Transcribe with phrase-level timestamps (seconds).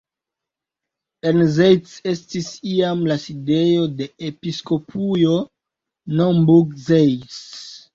[1.31, 5.41] En Zeitz estis iam la sidejo de la Episkopujo
[6.21, 7.43] Naumburg-Zeitz.